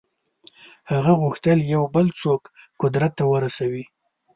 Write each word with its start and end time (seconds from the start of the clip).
هغه 0.91 1.11
غوښتل 1.21 1.59
یو 1.73 1.83
بل 1.95 2.07
څوک 2.21 2.41
قدرت 2.81 3.11
ته 3.17 3.23
ورسوي. 3.31 3.83